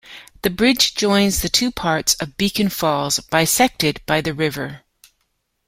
[0.41, 4.81] The bridge joins the two parts of Beacon Falls bisected by the river.